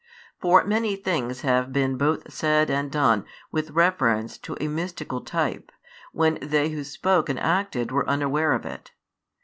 [0.39, 5.71] For many things have been both said and done with, reference to a mystical type,
[6.11, 8.93] when they who spoke and acted were unaware of it.